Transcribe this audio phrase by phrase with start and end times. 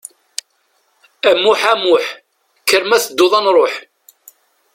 [1.29, 2.05] A Muĥ, a Muḥ,
[2.61, 3.73] kker ma tedduḍ ad nruḥ.